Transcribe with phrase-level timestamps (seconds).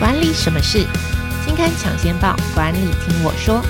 [0.00, 0.86] 管理什么事？
[1.44, 3.62] 金刊抢先报，管理听我说。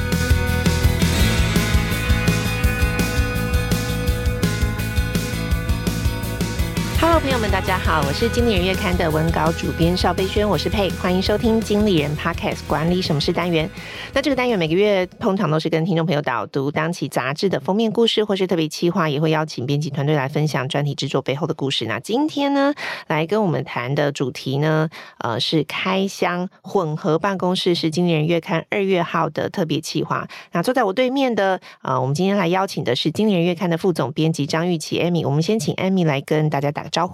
[7.20, 13.68] 朋友们，大家好，我是经理人月刊的文稿主编邵飞轩，我是佩，欢迎收听经理人 Podcast 管理什么事单元。
[14.14, 21.84] 那这个单元每个月通常都是跟听众朋友导读当期杂志的封面故事，或是特别企划，也会邀请编辑团队来分享专题制作背后的故事。
[21.84, 22.72] 那今天呢，
[23.06, 30.26] 来跟我们谈的主题呢，呃，是开箱混合办公室，是经理人月刊二月号的特别企划。
[30.52, 35.26] 那坐在我对面的，呃，我们今天来邀请的是经理人月刊的副总编辑张玉琪 Amy。
[35.26, 37.09] 我们先请 Amy 来跟大家打个招呼。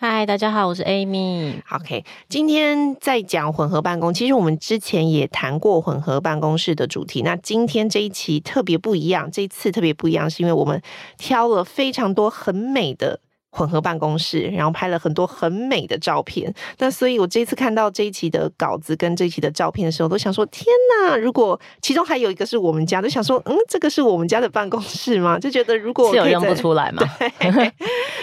[0.00, 1.60] 嗨，大家好，我是 Amy。
[1.70, 7.22] OK，今天在讲混合办公，其实我们之前也谈过混合办公室的主题。
[7.22, 10.80] 那今天这一期特别不一样，这一次特别不一样，是因为我们
[11.16, 13.20] 挑了非常多很美的。
[13.58, 16.54] 混合办公室，然后拍了很多很美的照片。
[16.78, 20.64] 那所以，我这次看到这一期的稿子跟这一期的照片的时候，都想说：天
[21.02, 21.16] 哪！
[21.16, 25.40] 如果其中还有一个是我们家，都想说：嗯，这个是我们家的办公室吗？
[25.40, 27.02] 就觉得如果是有认不出来吗？
[27.18, 27.72] 对。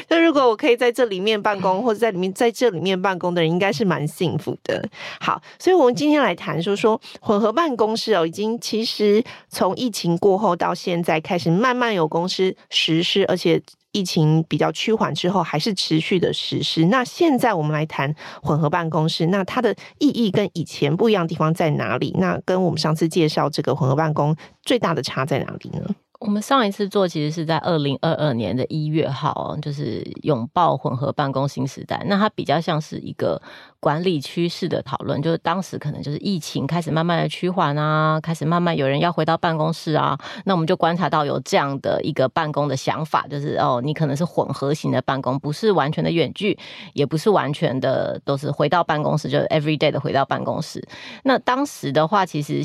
[0.07, 4.87] 那如果我可以在这里面办公，或者在里面在这里面办公的人，应该是蛮幸福的。
[5.19, 13.61] 好，所以我们今天来谈说说混合办公室哦，已经其实从疫情过后到现在开始慢慢有公司实施，而且。
[13.95, 16.85] 疫情比较趋缓之后，还是持续的实施。
[16.87, 22.13] 那现在我们来谈混合办公室，那它的意义跟以前不一样的地方在哪里？
[22.19, 25.95] 那跟我们上次介绍这个混合办公最大的差在哪里呢？
[26.19, 32.01] 我们上一次做其实是在二零二二年的一月号，就是拥抱混合办公新时代。
[32.07, 33.41] 那它比较像是一个
[33.79, 46.57] 管理趋势的讨论，就是当时可能就是疫情开始慢慢的趋缓啊，开始慢慢有人要回到办公室啊，那我们就观察到有这样的一个办公的想法，就是哦，你可能是混合型的办公，不是完全的远距，
[46.93, 50.85] 也不是完全的都是回到办公室，就是 every day 的回到办公室。
[51.23, 52.63] 那当时的话，其实。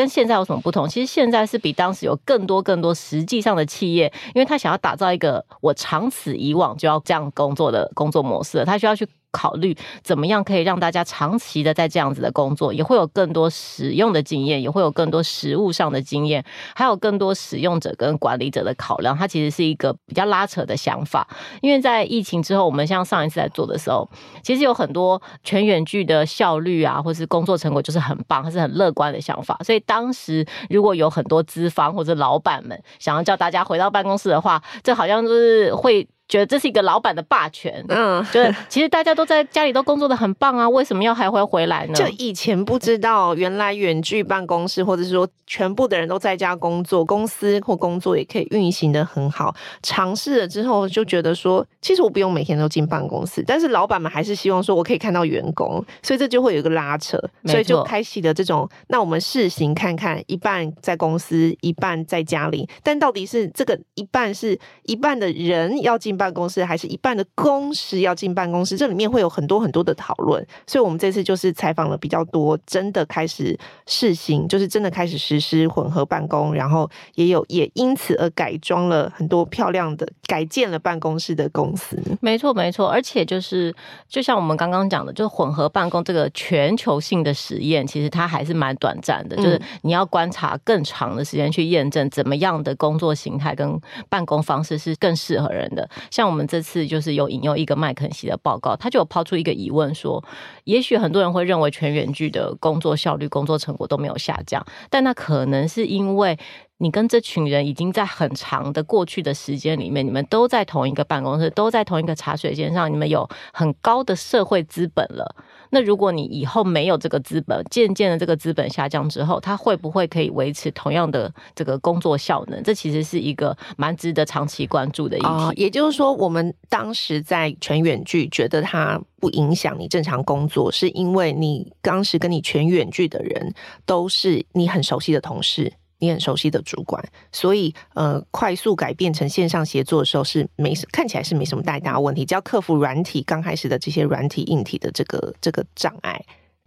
[0.00, 0.88] 跟现在有什么不同？
[0.88, 9.06] 其实现在是比当时有更多更多实际上的企业，因为他想要打造一个我长此以往就要这样工作的工作模式，他需要去。
[9.32, 19.16] 考虑怎么样可以让大家长期的在这样子的工作，也会有更多使用的经验，也会有更多实务上的经验，还有更多使用者跟管理者的考量。
[19.16, 21.26] 它其实是一个比较拉扯的想法，
[21.62, 24.08] 因为在疫情之后，我们像上一次在做的时候，
[24.42, 29.58] 其实有很多全远距的效率啊，或是工作成果就是很棒，它是很乐观的想法。
[29.64, 36.08] 所以当时如果有很多资方或者老板们想要叫大家回到办公室的话，这好像就是会。
[36.30, 41.92] 觉得这是一个老板的霸权，嗯，就是其实大家都在家里都工作的很棒啊，为什么要还会回来呢？
[41.92, 49.52] 就以前不知道，原来远距办公室，或者是说全部的人都在家工作，公司或工作也可以运行的很好。
[49.82, 66.19] 尝试了之后，就觉得说，其实我不用每天都进办公室，但是老板们还是希望说我可以看到员工，所以这就会有一个拉扯，所以就开启了这种，那我们试行看看，一半在公司，一半在家里，但到底是这个一半是一半的人要进。
[66.20, 81.98] 办公室还是一半的工时要进办公室，这里面会有很多很多的讨论，所以我们这次就是采访了比较多，真的开始试行，就是真的开始实施混合办公，然后也有也因此而改装了很多漂亮的改建了办公室的公司。
[82.20, 83.74] 没错，没错，而且就是
[84.06, 95.88] 就像我们刚刚讲的，就是混合办公这个全球性的实验，其实它还是蛮短暂的，就是你要观察更长的时间去验证怎么样的工作形态跟办公方式是更适合人的。
[96.10, 100.22] 像我们这次就是有引用一个麦肯锡的报告，他就有抛出一个疑问说，
[100.64, 106.38] 也许很多人会认为全员剧的工作效率、工作成果都没有下降，但那可能是因为
[106.82, 115.36] 你跟这群人已经在很长的过去的时间里面，你们都在同一个办公室，都在同一个茶水间上，你们有很高的社会资本了。
[115.68, 122.62] 那如果你以后没有这个资本，渐渐的这个资本下降之后，它会不会可以维持同样的这个工作效能？
[122.62, 125.52] 这其实是一个蛮值得长期关注的议题。
[125.56, 133.52] 也就是说，我们当时在全远距觉得它不影响你正常工作，是因为你当时跟你全远距的人
[133.84, 135.70] 都是你很熟悉的同事。
[136.00, 146.20] 你很熟悉的主管，所以呃，快速改变成线上协作的时候是没看起来是没什么太大问题，只要克服软体刚开始的这些软体硬体的这个这个障碍。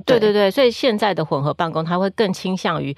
[0.06, 2.95] 对对对，所以现在的混合办公，它会更倾向于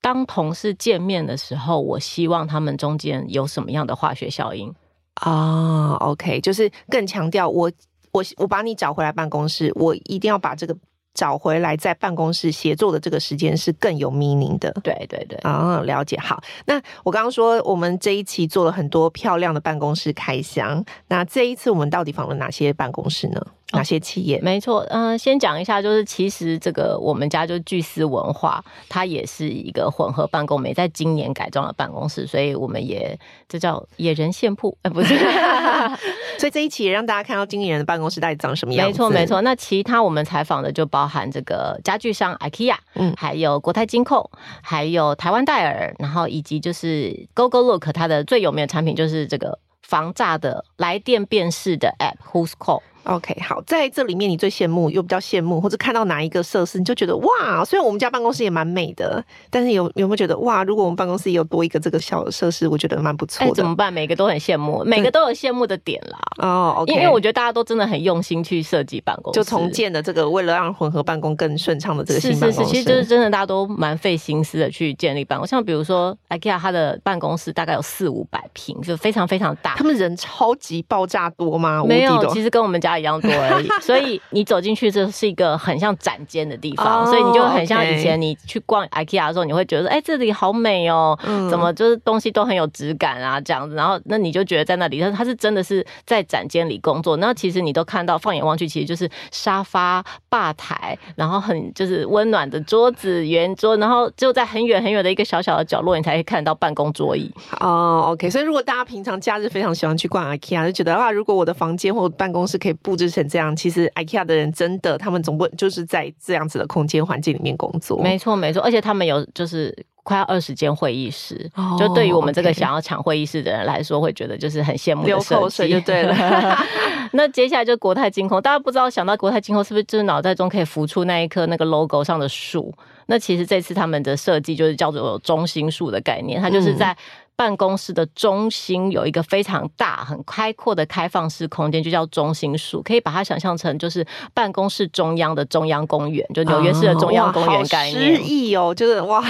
[0.00, 4.74] 当同事见面的时候，我希望他们中间有什么样的化学效应
[5.14, 7.70] 啊？OK，就是更强调我
[8.12, 10.76] 我我把你找回来办公室，我一定要把这个。
[11.14, 14.70] 找回来在办公室协作的这个时间是更有 meaning 的。
[14.82, 16.18] 对对对，啊、哦，了解。
[16.18, 23.40] 好，那我刚刚说我们这一期做了很多漂亮的办公室开箱，那这一次我们到底访了哪些办公室呢？
[23.74, 24.40] 哪些企业？
[24.40, 33.18] 没错，嗯、呃，先讲一下，就是其实这个我们家就巨思文化，它也是一个混合办公，没在今年改装了办公室，所以我们也
[33.48, 35.14] 这叫野人献铺，哎、呃，不是
[36.38, 38.92] 所以这一期也让大家看到经理人的办公室到底长什么样子。
[38.92, 39.40] 没错，没错。
[39.42, 44.28] 那其他我们采访的就包含这个家具商 IKEA，嗯，还有国泰金控，
[44.62, 52.82] 还有台湾戴尔，然后以及就是 GoGoLook，它的最有名的产品就是这个防诈的来电辨识的 App Who's Call。
[53.04, 63.50] OK，好，在这里面你最羡慕又比较羡慕，或者看到哪一个设施，你就觉得哇，虽然我们家办公室也蛮美的，但是有有没有觉得哇，如果我们办公室也有多一个这个小的设施，我觉得蛮不错的。
[63.50, 63.92] 哎，怎么办？
[63.92, 66.18] 每个都很羡慕，每个都有羡慕的点啦。
[66.38, 72.56] 哦，OK，因为我觉得大家都真的很用心去设计办公室，就重建的这个为了让混合办公更顺畅的这个新办公室。
[72.56, 79.74] 是是是，其实就是真的大家都蛮费心思的去建立办公，像比如说 IKEA 它的办公室大概有四五百平，就非常非常大。
[79.76, 81.84] 他们人超级爆炸多吗？
[81.86, 83.68] 没有，其实跟我们家一样多而已。
[83.80, 93.74] 所以你走进去，这是一个很像展间的地方，oh, 所以你就很像以前你去逛 IKEA 的时候，你会觉得，哎、欸，这里好美哦、喔，嗯、怎么就是东西都很有质感啊，这样子。
[93.74, 97.16] 然后那你就觉得在那里，但是它是真的是在展间里工作。
[97.18, 107.30] 那其实你都看到，放眼望去，其实就是沙发、吧台，然后很就是温暖的桌子、圆桌，然后就在很远很远的一个小小的角落，你才会看到办公桌椅。
[107.60, 108.30] 哦、oh,，OK。
[108.30, 113.56] 所以如果大家平常假日非常喜欢去逛 IKEA，就觉得啊，如果我的房间或办公室可以布置成这样。
[113.56, 117.98] 其实 IKEA 的人真的，他们总不就是在这样子的空间环境里面工作。
[118.02, 125.06] 没错，没错，而且他们有就是快要二十间会议室，哦、就对于我们这个想要抢会议室的人来说，会觉得就是很羡慕。
[125.06, 126.58] 流口水就对了。
[127.12, 132.70] 那接下来就国泰金控，大家不知道想到国泰金控是不是就是脑袋中可以浮出那一棵那个 logo 上的树？
[133.06, 136.96] 那其实这次他们的设计就是叫做中心树的概念，它就是在。
[137.36, 142.80] 办公室的中心有一个非常大、很开阔的开放式空间，就叫中心树。
[142.82, 148.14] 可以把它想象成就是办公室中央的中央公园，就纽约市的中央公园概念。
[148.14, 149.20] 诗意哦， 就是哇，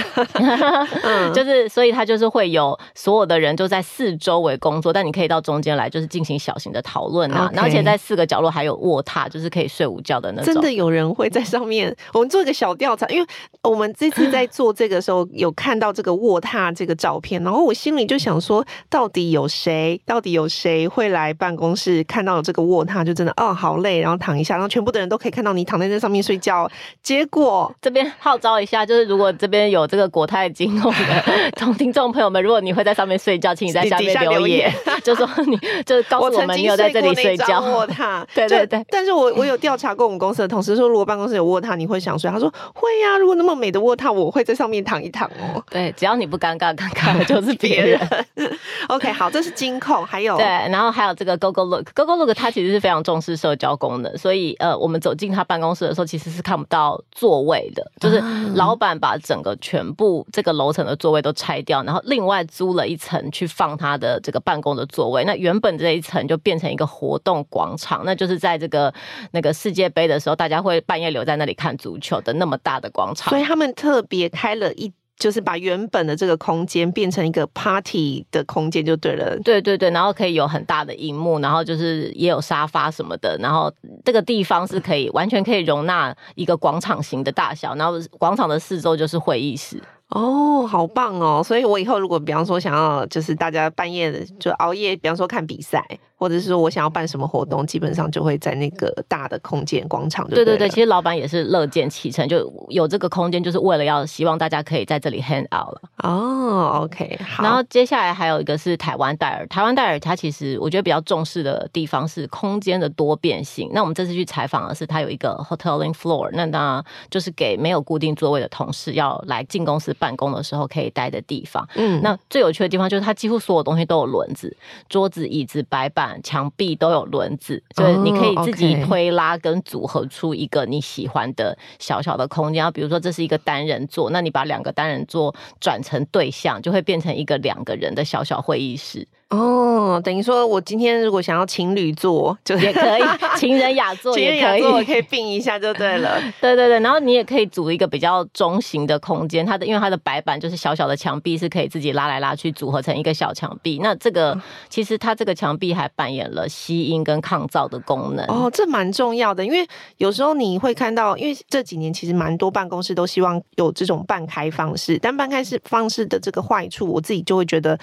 [1.33, 7.49] 就是所以它就是会有所有的人就在四周围工作，但你可以到中间来，就是进行小型的讨论啊。
[7.51, 10.53] Okay 而且在四个角落还有卧榻，就是可以睡午觉的那种。
[10.53, 11.95] 真的有人会在上面？
[12.13, 13.27] 我们做一个小调查，因为
[13.63, 17.94] 我们这次在做这个时候有看到这个卧榻这个照片，然后我心。
[17.97, 19.99] 你就想说，到底有谁？
[20.05, 26.69] 到底有谁会来办公室看到有这个卧榻，就真的哦，好累，然后躺一下，然后全部的人都可以看到你躺在那上面睡觉。
[27.01, 34.71] 结果这边号召一下，就是如果这边有这个国泰金控的同听众朋友们，如果你会在上面睡觉，请你在下面留言，
[35.03, 38.23] 就说你就告诉我们你有在这里睡觉卧榻。
[38.33, 42.29] 对对对，但是我我有调查过我们公司的同事说，如果办公室有卧榻，你会想睡？
[42.29, 45.63] 他说会呀、啊，如果那么美的卧榻，我会在上面躺一躺哦。
[45.69, 47.84] 对，只要你不尴尬，尴尬的就是别人。
[48.87, 58.21] OK，好，这是金控，还有对，然后还有这个 GoGoLook，GoGoLook 它其实是非常重视社交功能，所以呃，我们走进他办公室的时候，其实是看不到座位的，就是
[58.55, 65.23] 老板把整个全部这个楼层的座位都拆掉，然后另外租了一层去放他的这个办公的座位。
[65.25, 68.93] 那原本这一层就变成一个活动广场，那就是在这个
[69.31, 74.93] 那个世界杯的时候，大家会半夜留在那里看足球的那么大的广场，所以他们特别开了一。
[75.17, 79.37] 就是把原本的这个空间变成一个 party 的空间就对了。
[79.39, 83.73] 对对对，然后可以有很大的荧幕，然后就是也有沙发什么的，然后
[84.03, 89.81] 这个地方是可以完全可以容纳一个广场型的大小，然后广场的四周就是会议室。
[90.09, 91.41] 哦，好棒哦！
[91.43, 95.83] 所以我以后如果比方说想要就是大家半夜的就熬夜，比方说看比赛。
[96.17, 100.35] 或者是说我想要办什么活动，基本上就会在那个大的空间广场对。
[100.35, 105.81] 对对对，其实老板也是乐见其成，就有这个空间，就是为了要希望大家可以在这里 hang out 了。
[106.03, 107.43] 哦，OK，好。
[107.43, 113.69] 然后接下来还有一个是台湾戴尔，台湾戴尔它其实我觉得比较重视的地方是空间的多变性。
[113.73, 121.67] 那我们这次去采访的是它有一个 hoteling floor，那当然就是给没有固定座位的同事要来进公司办公的时候可以待的地方。
[121.75, 124.55] 嗯，那最有趣的地方就是它几乎所有东西都有轮子，
[124.87, 126.04] 桌子、椅子、白板。
[126.23, 132.71] 墙壁都有轮子，就是你可以自己推拉跟组合出一个你喜欢的小小的空间。
[132.73, 139.07] 比如说这是一个单人座，那你把两个单人座转成对象，就会变成一个两个人的小小会议室。
[139.31, 143.01] 哦，等于说我今天如果想要情侣座，就也可以，
[143.35, 146.21] 情人雅座也可以，我可以并一下就对了。
[146.39, 153.79] 对对对，然后你也可以组一个比较中型的空间，它的因为它的白板就是小小的墙壁是可以自己拉来拉去组合成一个小墙壁。
[153.81, 154.39] 那这个
[154.69, 158.23] 其实它这个墙壁还扮演了吸音跟抗噪的功能。
[158.27, 159.67] 哦，这蛮重要的，因为
[159.97, 167.73] 有时候你会看到，因为这几年其实蛮多办公室都希望有这种半开放式，但半开式方式的这个坏处，我自己就会觉得，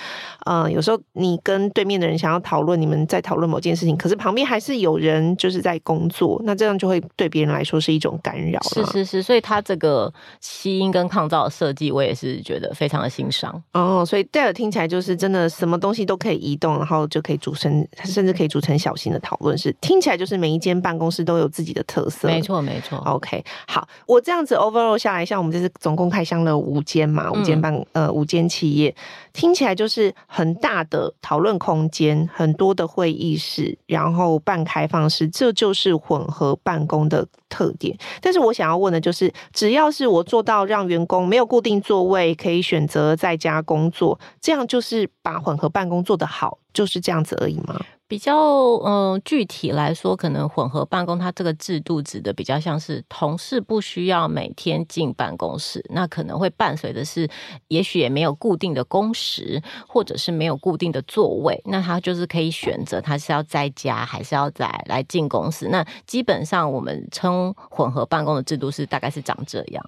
[0.46, 1.31] 嗯、呃，有时候你。
[1.32, 8.60] 你跟对面的人想要讨论，你们在讨论某件事情，可是旁边还是有人就是在工作，那这样就会对别人来说是一种干扰。
[8.64, 13.62] 是是是，所以他这个吸音跟抗噪的设计，我也是觉得非常的欣赏。
[13.72, 19.74] 哦，所以戴尔听起来就是真的什么东西都可以移动，然后就可以组成，甚至可以组成小型的讨论室。
[19.80, 22.28] 听起来就是每一间办公室都有自己的特色。
[22.28, 22.98] 没错没错。
[23.06, 28.94] OK，好，我这样子 overall 下来，像我们这次总共开箱了五间嘛，五间办、嗯、呃五间企业，
[29.32, 37.94] 听起来就是很大的讨论空间，很多的会议室，然后半开放式，这就是混合办公的特点。
[38.22, 47.78] 但是我想要问的就是，只要是我做到让员工没有固定座位，可以选择在家工作，这样就是把混合办公做得好，就是这样子而已吗？
[48.08, 48.36] 比较
[48.84, 57.26] 嗯、具体来说，可能混合办公它这个制度指的比较像是同事不需要每天进办公室，那可能会伴随的是，
[57.68, 65.68] 也许也没有固定的工时，或者是没有固定的座位，那他就是可以选择他是要在家还是要再来进公司。
[65.68, 69.84] 那基本上我们称混合办公的制度是大概是长这样。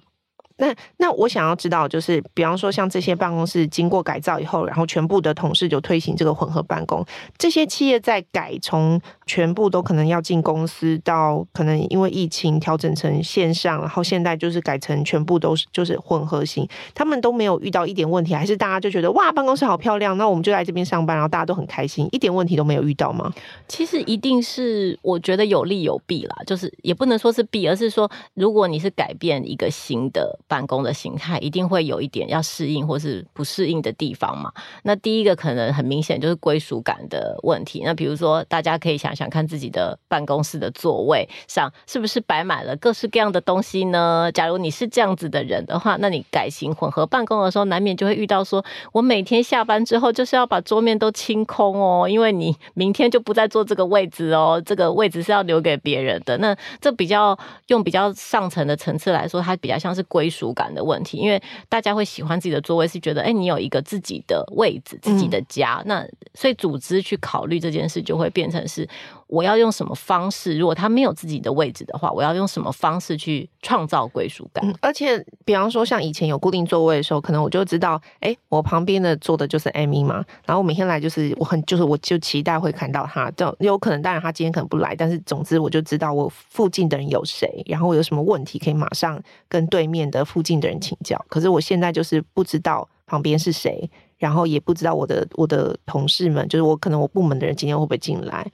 [0.57, 7.05] 那那我想要知道，就是比方说像这些办公室经过改造以后，然后全部的同事就推行这个混合办公。
[7.37, 16.65] 这些企业在改从全部都可能要进公司，到可能因为疫情调整成线上，然后现在就是改成全部都是就是混合型。
[16.93, 23.29] 他们都没有遇到一点问题，还是大家就觉得哇，办公室好漂亮，那我们就在这边上班，然后大家都很开心，一点问题都没有遇到吗？
[23.67, 30.39] 其实一定是我觉得有利有弊啦，就是也不能说是弊，而是说如果你是改变一个新的。
[30.47, 34.51] 办公的形态一定会有一点要适应或是不适应的地方嘛。
[34.83, 37.81] 那第一个可能很明显就是归属感的问题。
[37.83, 44.31] 那比如说，大家可以想想看自己的办公室的座位上是不是摆满了各式各样的东西呢？
[44.33, 56.37] 假如你是这样子的人的话，那你改型混合办公的时候，难免就会遇到说，我每天下班之后就是要把桌面都清空哦，因为你明天就不再坐这个位置哦，这个位置是要留给别人的。
[56.37, 57.37] 那这比较
[57.67, 65.81] 用比较上层的层次来说，它比较像是归属感的问题，因为大家会喜欢自己的座位，是觉得哎，你有一个自己的位置，自己的家。
[65.85, 68.87] 那所以组织去考虑这件事，就会变成是。
[69.27, 70.57] 我要用什么方式？
[70.57, 74.63] 如果他没有自己的位置的话，我要用什么方式去创造归属感？
[74.81, 80.23] 而且，比方说，像以前有固定座位的时候，可能我就知道，哎，我旁边的坐的就是 Amy 嘛。
[80.45, 83.31] 然后我每天来就是我很就是我就期待会看到他。
[83.31, 91.23] 就有可能，当然他今天可能不来，但是总之我就知道我附近的人有谁，然后我有什么问题可以马上跟对面的附近的人请教。
[91.27, 98.45] 可是我现在就是不知道旁边是谁，然后也不知道我的我的同事们，就是我可能我部门的人今天会不会进来。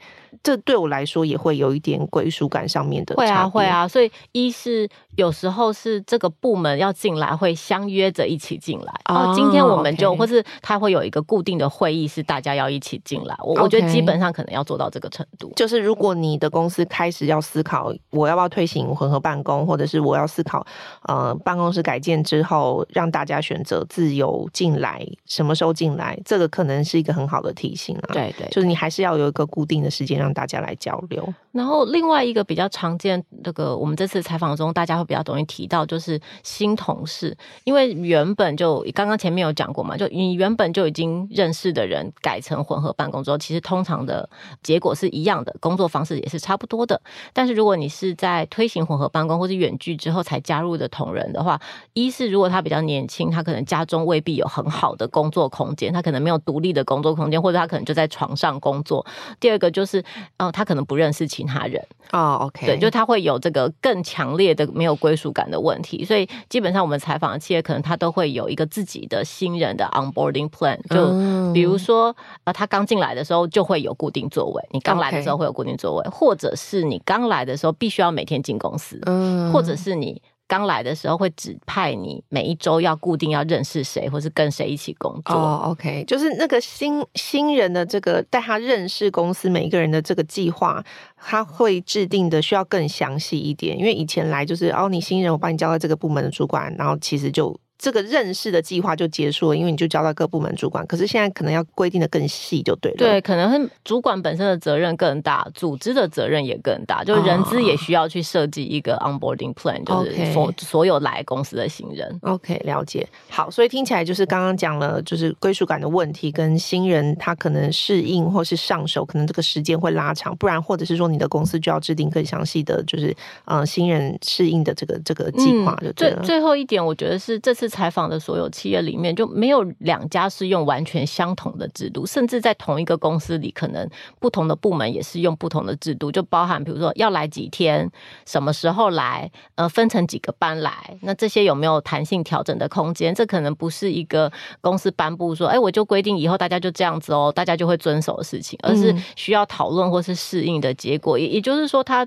[0.43, 3.15] 这对我来说也会有一点归属感上面的。
[3.15, 3.87] 会啊，会啊。
[3.87, 8.93] 所以一是有时候是这个部门要进来，会相约着一起进来。
[9.05, 13.35] 哦，今天我们就，或是他会有一个固定的会议，是大家要一起进来。
[13.43, 15.51] 我我觉得基本上可能要做到这个程度。
[15.55, 20.65] 就是如果你的公司开始要思考，我要不要推行混合办公，或者是我要思考，
[21.03, 28.13] 呃，办公室改建之后让大家选择自由进来，什么时候进来，这个可能是一个很好的提醒啊。
[28.13, 30.31] 对对，就是你还是要有一个固定的时间让。
[30.31, 31.27] 大家来交流。
[31.51, 44.29] 然后另外一个比较常见，那个我们这次采访中，大家会比较容易提到，就是新同事，因为原本就刚刚前面有讲过嘛，就你原本就已经认识的人改成混合办公之后，其实通常的
[44.63, 47.01] 结果是一样的，工作方式也是差不多的。
[47.33, 51.59] 但是如果你是在推行混合办公或是远距之后才加入的同仁的话，
[51.91, 59.05] 一是如果他比较年轻，他可能家中未必有很好的工作空间，他可能没有独立的工作空间，或者他可能就在床上工作。
[59.41, 60.01] 第二个就是。
[60.37, 61.81] 哦，他可能不认识其他人。
[62.11, 80.21] 哦，OK，对，就他会有这个更强烈的没有归属感的问题，所以基本上我们采访的企业可能他都会有一个自己的新人的 onboarding plan，就比如说呃，他刚进来的时候就会有固定座位，你刚来的时候会有固定座位，或者是你刚来的时候必须要每天进公司，嗯，或者是你。
[80.51, 85.33] 刚来的时候会指派你每一周要固定要认识谁，或是跟谁一起工作。
[85.33, 90.83] 哦，OK，就是那个新新人的这个带他认识公司每一个人的这个计划，
[91.15, 93.79] 他会制定的需要更详细一点。
[93.79, 97.57] 因为以前来就是哦，你新人，我把你交到这个部门的主管，然后其实就。
[97.81, 100.85] 这个认识的计划就结束了，因为你就交到各部门主管。
[100.85, 102.97] 可是现在可能要规定的更细，就对了。
[102.97, 112.19] 对，可能是主管本身的责任更大，组织的责任也更大，就人资也需要去设计一个 onboarding plan，、哦、就是所所有来公司的新人。
[112.21, 113.07] OK，了解。
[113.27, 123.11] 好，所以听起来就是刚刚讲了，就是归属感的问题，跟新人他可能适应或是上手，可能这个时间会拉长，不然或者是说你的公司就要制定更详细的就是
[123.45, 126.17] 嗯新人适应的这个这个计划就对了。
[126.17, 127.70] 最最后一点，我觉得是这次。
[127.71, 130.51] 采访的所有企业里面，就没有两家是。
[130.51, 135.21] 用完全相同的制度，甚至在同一个公司里，可能不同的部门也是。
[135.21, 137.89] 用不同的制度，就包含比如说要来几天，
[138.25, 143.15] 什么时候来，呃，分成几个班来，那这些有没有弹性调整的空间？
[143.15, 143.89] 这可能不是。
[143.89, 148.93] 一个公司颁布说，哎，我就规定以后大家就这样子哦，大家就会遵守的事情，而是。
[149.15, 150.13] 需要讨论或是。
[150.13, 151.17] 适应的结果。
[151.17, 151.65] 也也就是。
[151.65, 152.05] 说，它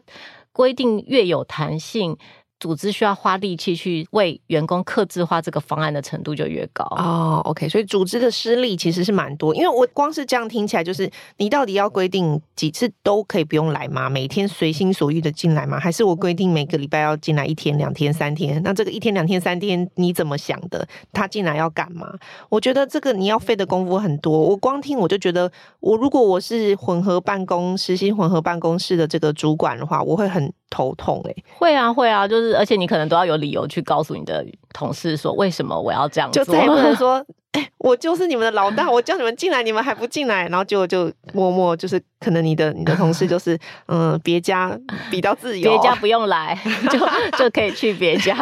[0.53, 2.19] 规定越有弹性。
[2.65, 7.43] 组织需要花力气去为员工客制化这个方案的程度就越高哦。
[7.45, 14.09] OK，所以组织的失力其实是蛮多，因为我光是这样听起来，就是你到底要规定几次都可以不用来吗？
[14.09, 15.79] 每天随心所欲的进来吗？
[15.79, 18.59] 还是我规定每个礼拜要进来一天、两天、三天？
[18.65, 20.89] 那这个一天、两天、三天你怎么想的？
[21.13, 22.15] 他进来要干嘛？
[22.49, 24.41] 我觉得这个你要费的功夫很多。
[24.41, 32.57] 我光听我就觉得，我如果我是混合办公、实行混合办公室的这个主管的话，我会很头痛哎、会啊，会啊，就是。
[32.57, 37.25] 而且你可能都要有理由去告诉你的同事说，为什么我要这样做，就再也不能 说。
[37.55, 44.77] 哎，我就是你们的老大，我叫你们进来，你们还不进来，然后 就就默默就是，可能你的你的同事就是， 嗯，别家
[45.09, 46.59] 比较自由，别家不用来，
[46.91, 46.99] 就
[47.39, 48.37] 就可以去别家，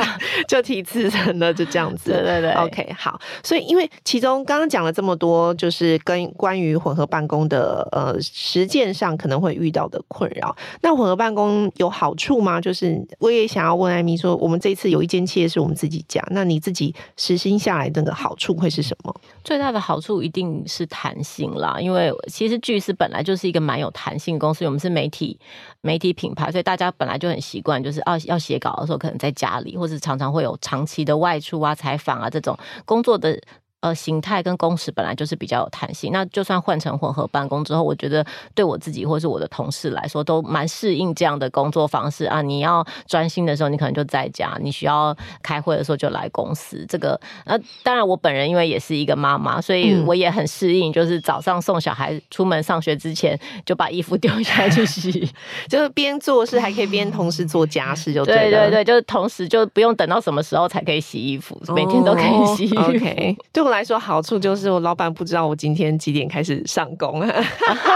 [0.48, 2.10] 就提辞呈了，就这样子。
[2.10, 3.20] 对对对，OK，好。
[3.44, 10.56] 所以因为其中刚刚讲了这么多，就是跟关于混合办公的呃实践上可能会遇到的困扰。
[10.80, 12.58] 那混合办公有好处吗？
[12.58, 19.14] 就是我也想要问艾米说，我们这一次有一间企业是我们自己家，那你自己实行下来的好处会是什么？
[19.44, 25.38] 最大的好处一定是弹性啦，因为其实巨狮本来就是一个蛮有弹性公司，我们是媒体
[25.80, 33.40] 媒体品牌，所以大家本来就很习惯，就是要要写稿的时候，可能在家里，或者常常会有长期的外出啊、采访啊这种工作的。
[33.82, 38.24] 呃，形态跟工时本来就是比较有弹性，那就算换成混合办公之后，我觉得
[38.54, 42.40] 对我自己或是我的同事来说，都蛮适应这样的工作方式啊。
[42.40, 46.86] 你要专心的时候，你可能就在家；你需要开会的时候，就来公司。
[46.88, 53.36] 这个，那当然，我本人因为也是一个妈妈，所以我也很适应，就是早上送小孩出门上学之前，
[53.66, 55.28] 就把衣服丢下 去洗，
[55.68, 62.76] 就是边做事还可以边同时做家事，就对，对对对，就是同时就不用等到什么时候才可以洗衣服，每天都可以洗衣服。
[62.76, 67.20] Oh, OK，对我来说好处就是我老板不知道我今天几点开始上工，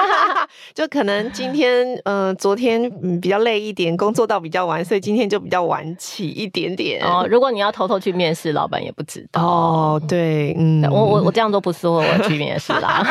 [0.74, 7.02] 就可能今天嗯、呃、昨天嗯比较累一点，工作到比较晚，所以今天就比较晚起一点点。
[7.02, 9.42] 哦，如果你要偷偷去面试，老板也不知道。
[9.42, 13.06] 哦，对，嗯，我我我这样都不说我去面试啦。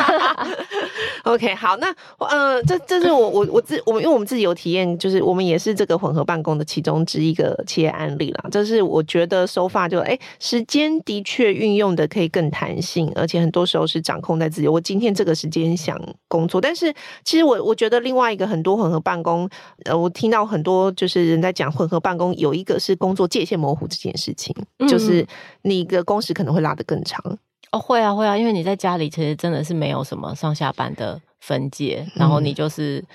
[1.24, 8.44] OK，好，那呃这这是我我我自我们因为我们自己有体验，就是我们也是这个混合办公的其中之一个企业案例啦。
[8.50, 13.10] 这是我觉得 so far 就哎时间的确运用的可以更弹性。
[13.16, 14.68] 而且很多时候是掌控在自己。
[14.68, 16.92] 我今天这个时间想工作，但是
[17.26, 19.50] 其实我我觉得另外一个很多混合办公，
[19.84, 25.26] 呃，我听到很多就是人在讲混合办公，有一个是工作界限模糊这件事情，嗯、就是
[25.62, 27.20] 你的工时可能会拉得更长。
[27.72, 33.06] 哦，会啊会啊，因为你在家里其实真的是没有什么上下班的分界，然后你就是、嗯、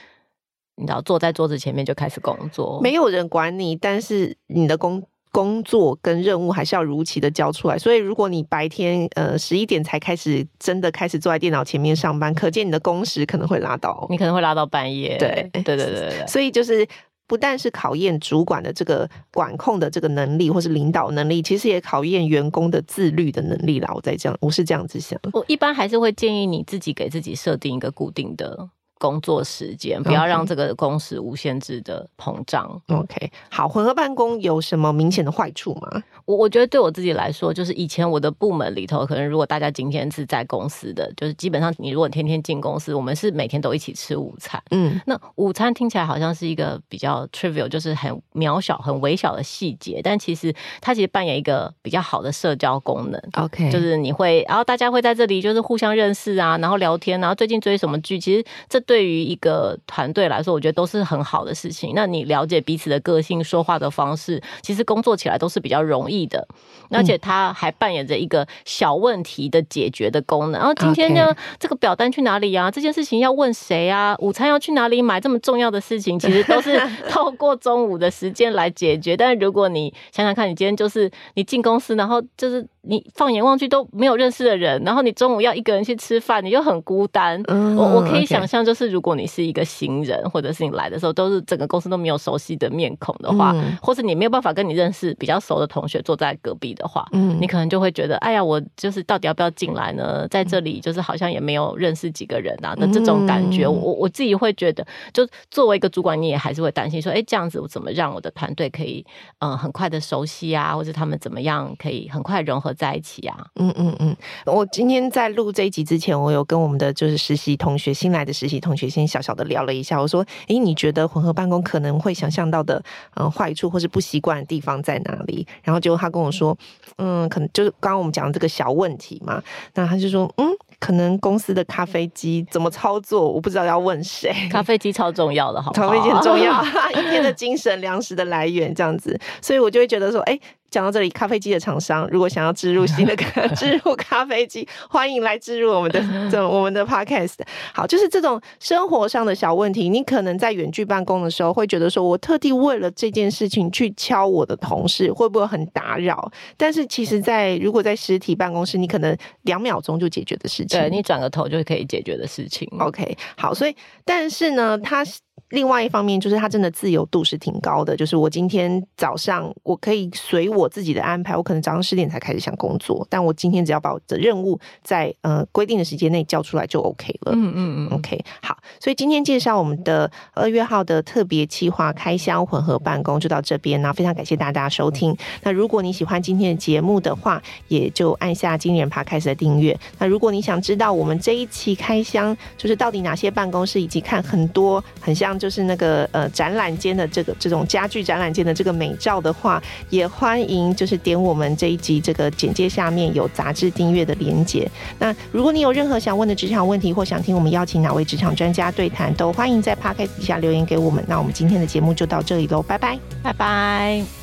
[0.82, 5.02] 你知道坐在桌子前面就开始工作，没有人管你，但是你的工。
[5.32, 15.18] 工作跟任务还是要如期的交出来，所以如果你白天呃十一点才开始真的开始坐在电脑前面上班，可见你的工时可能会拉到，你可能会拉到半夜。
[15.18, 16.86] 对对对对对，所以就是
[17.28, 23.90] 不但是考验主管的这个管控的这个能力，或是领导能力，其实也考验员工的自律的能力啦。
[23.96, 25.18] 我在这样，我是这样子想。
[25.32, 28.70] 我一般还是会建议你自己给自己设定一个固定的。
[29.02, 32.80] 工作时间，不要让这个工时无限制的膨胀。
[32.90, 36.04] OK，好，混合办公有什么明显的坏处吗？
[36.26, 44.62] 我我觉得对我自己来说，就是以前我的部门里头，可能如果大家今天是在公司的，就是基本上你如果天天进公司，我们是每天都一起吃午餐。
[44.70, 53.20] 嗯，那午餐听起来好像是一个比较 trivial，就是很渺小、很微小的细节，但其实它其实扮演一个比较好的社交功能。
[53.34, 58.80] OK，就是你会，然后大家会在这里就是互相认识啊，然后聊天，然后最近追什么剧，其实这。
[58.92, 61.94] 对于一个团队来说，我觉得都是很好的事情。
[61.96, 66.46] 那你了解彼此的个性、说话的方式，其实工作起来都是比较容易的。
[66.90, 70.60] 而且它还扮演着一个小问题的解决的功能。
[70.60, 72.70] 然后今天呢，这个表单去哪里啊？
[72.70, 74.14] 这件事情要问谁啊？
[74.20, 75.22] 午餐要去哪里买？
[75.22, 76.78] 这么重要的事情，其实都是
[77.08, 79.16] 透过中午的时间来解决。
[79.16, 82.68] 但是如果你想想看，你今天就是你进公司，然后就是。
[82.84, 87.40] 你放眼望去都没有认识的人，然后你中午要一个人去吃饭，你就很孤单。
[87.48, 100.28] 嗯、我我可以想象，就是司如果你是一个新人，或者是你来的时候都是整个公司都没有熟悉的面孔的话，嗯、或是你没有办法跟你认识比较熟的同学坐在隔壁的话，嗯，你可能就会觉得，哎呀，我就是到底要不要进来呢？
[100.30, 109.06] 在这里就是好像也没有认识几个人啊的这种感觉，嗯、我我自己会觉得，就作为一个主管，你也还是会担心说，哎，这样子我怎么让我的团队可以
[109.40, 113.46] 嗯、呃、很快的熟悉啊，或者他们怎么样可以很快融合在一起啊？
[113.56, 114.16] 嗯嗯嗯，
[114.46, 122.82] 我今天在录这一集之前，我有跟我们的就是实习同学，新来的实习同学先小小的聊了一下，我说，诶，你觉得混合办公可能会想象到的
[123.16, 125.46] 嗯坏处或是不习惯的地方在哪里？
[125.64, 126.58] 然后结果他跟我说，
[126.98, 129.42] 嗯，可能就是刚刚我们讲的这个小问题嘛，
[129.76, 130.48] 那他就说，嗯。
[130.80, 134.34] 可能公司的咖啡机怎么操作，我不知道要问谁。
[134.50, 135.74] 咖啡机超重要的，好好？
[135.74, 136.60] 咖啡机很重要，
[137.00, 140.40] 一天的精神粮食的来源这样子，所以我就会觉得说，哎。
[140.72, 143.14] 讲到这里，咖啡机的厂商如果想要植入新的
[143.58, 147.36] 植 入咖啡机，欢迎来植入我们的这我们的 podcast。
[147.74, 156.32] 好，就是这种生活上的小问题，你可能在远距办公的时候会觉得说，我特地为了这件事情去敲我的同事，会不会很打扰？
[156.56, 162.66] 但是其实，在如果在实体办公室，你可能两秒钟就解决的事情，对，你转个头就可以解决的事情。
[162.80, 165.04] OK，好，所以但是呢，它。
[165.52, 167.96] 另外一方面，就是他真的自由度是挺高的。
[167.96, 177.34] 就是我今天早上，我可以随我自己的安排，我可能早上十点才开始想工作，但我今天只要把我的任务在呃规定的时间内交出来就 OK 了。
[177.36, 178.24] 嗯嗯嗯，OK。
[178.42, 185.14] 好，所以今天介绍我们的二月号的特别计划开箱混合办公就到这边，那非常感谢大家收听。
[185.44, 189.78] 那如果你喜欢今天的节目的话，也就按下经理人 Podcast 的订阅。
[190.00, 195.38] 那如果你想知道我们这一期开箱就是到底哪些办公室，以及看很多很像。
[195.42, 204.70] 就是那个呃展览间的这个这种家具展览间的这个美照的话，也欢迎就是点我们这一集这个简介下面有杂志订阅的连接。
[205.00, 211.04] 那如果你有任何想问的职场问题，或想听我们邀请哪位职场专家对谈，都欢迎在 Podcast 底下留言给我们。
[211.08, 214.21] 那我们今天的节目就到这里喽，拜拜，拜拜。